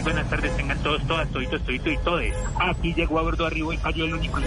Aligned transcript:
Muy, 0.00 0.12
buenas 0.12 0.30
tardes. 0.30 0.56
Tengan 0.56 0.78
todos, 0.78 1.06
todas, 1.06 1.28
toditos, 1.30 1.62
toditos 1.62 1.92
y 1.92 1.98
todes. 1.98 2.34
Aquí 2.58 2.94
llegó 2.94 3.18
a 3.18 3.22
bordo 3.22 3.44
arriba 3.44 3.74
y 3.74 3.76
cayó 3.76 4.06
el 4.06 4.14
único. 4.14 4.40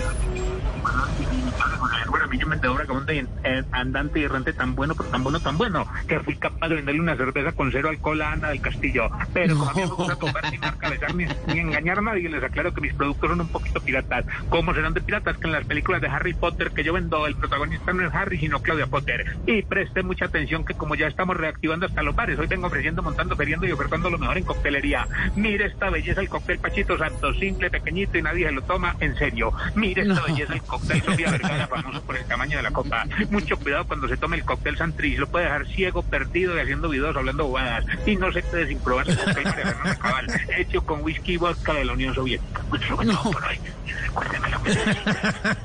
Bueno, 2.09 2.25
a 2.25 2.27
mí 2.27 2.37
yo 2.37 2.47
me 2.47 2.55
ahora 2.63 2.85
como 2.85 2.99
un 2.99 3.09
eh, 3.09 3.63
andante 3.71 4.19
y 4.19 4.23
errante 4.23 4.53
tan 4.53 4.75
bueno, 4.75 4.95
pero 4.95 5.09
tan 5.09 5.23
bueno, 5.23 5.39
tan 5.39 5.57
bueno, 5.57 5.87
que 6.07 6.19
fui 6.19 6.35
capaz 6.35 6.69
de 6.69 6.75
venderle 6.75 7.01
una 7.01 7.15
cerveza 7.15 7.51
con 7.51 7.71
cero 7.71 7.89
alcohol 7.89 8.21
a 8.21 8.31
Ana 8.33 8.49
del 8.49 8.61
Castillo. 8.61 9.09
Pero 9.33 9.57
como 9.57 9.71
a 9.71 9.73
mí 9.73 9.81
me 9.81 9.87
gusta 9.87 10.15
tocar 10.15 10.49
sin 10.49 10.59
marca, 10.59 10.89
ni, 11.15 11.25
ni 11.53 11.59
engañar 11.59 11.99
a 11.99 12.01
nadie, 12.01 12.29
les 12.29 12.43
aclaro 12.43 12.73
que 12.73 12.81
mis 12.81 12.93
productos 12.93 13.29
son 13.29 13.41
un 13.41 13.47
poquito 13.47 13.81
piratas. 13.81 14.25
¿Cómo 14.49 14.73
serán 14.73 14.93
de 14.93 15.01
piratas? 15.01 15.37
Que 15.37 15.47
en 15.47 15.53
las 15.53 15.65
películas 15.65 16.01
de 16.01 16.07
Harry 16.07 16.33
Potter 16.33 16.71
que 16.71 16.83
yo 16.83 16.93
vendo, 16.93 17.25
el 17.27 17.35
protagonista 17.35 17.93
no 17.93 18.05
es 18.05 18.13
Harry, 18.13 18.39
sino 18.39 18.61
Claudia 18.61 18.87
Potter. 18.87 19.37
Y 19.45 19.61
preste 19.63 20.03
mucha 20.03 20.25
atención 20.25 20.65
que 20.65 20.73
como 20.73 20.95
ya 20.95 21.07
estamos 21.07 21.37
reactivando 21.37 21.85
hasta 21.85 22.03
los 22.03 22.15
bares, 22.15 22.39
hoy 22.39 22.47
vengo 22.47 22.67
ofreciendo, 22.67 23.01
montando, 23.03 23.35
feriendo 23.35 23.65
y 23.65 23.71
ofertando 23.71 24.09
lo 24.09 24.17
mejor 24.17 24.37
en 24.37 24.43
coctelería. 24.43 25.07
Mire 25.43 25.65
esta 25.65 25.89
belleza, 25.89 26.21
el 26.21 26.29
cóctel 26.29 26.57
Pachito 26.57 26.97
Santos, 26.97 27.37
simple, 27.37 27.69
pequeñito 27.69 28.17
y 28.17 28.21
nadie 28.21 28.45
se 28.45 28.53
lo 28.53 28.61
toma 28.61 28.95
en 29.01 29.13
serio. 29.17 29.51
Mire 29.75 30.03
esta 30.03 30.21
belleza, 30.21 30.53
el 30.53 30.61
cóctel 30.61 31.01
Sofía 31.05 31.31
Vergara, 31.31 31.67
famoso 31.67 32.01
por 32.03 32.15
el 32.15 32.23
tamaño 32.23 32.55
de 32.55 32.63
la 32.63 32.71
copa. 32.71 33.05
Mucho 33.29 33.57
cuidado 33.57 33.85
cuando 33.85 34.07
se 34.07 34.15
tome 34.15 34.37
el 34.37 34.45
cóctel 34.45 34.77
Santriz, 34.77 35.19
lo 35.19 35.27
puede 35.27 35.43
dejar 35.43 35.67
ciego, 35.67 36.01
perdido 36.01 36.55
y 36.55 36.61
haciendo 36.61 36.87
videos 36.87 37.17
hablando 37.17 37.47
bobadas. 37.47 37.83
Y 38.05 38.15
no 38.15 38.31
se 38.31 38.41
quede 38.41 38.69
sin 38.69 38.79
probar 38.79 39.09
el 39.09 39.17
cóctel 39.17 39.43
María 39.43 39.97
Cabal, 39.99 40.27
hecho 40.57 40.85
con 40.85 41.03
whisky 41.03 41.33
y 41.33 41.37
vodka 41.37 41.73
de 41.73 41.83
la 41.83 41.91
Unión 41.91 42.15
Soviética. 42.15 42.63
Mucho 42.69 42.95
bueno, 42.95 43.11
no. 43.11 43.23
por 43.23 43.43
hoy. 43.43 43.59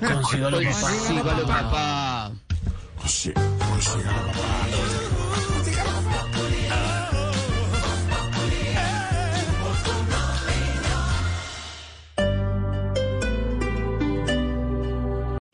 Consígalo, 0.01 0.59
papá. 0.59 0.73
Consígalo, 0.91 1.47
papá. 1.47 2.33
Consígalo, 2.99 4.27
papá. 4.27 5.98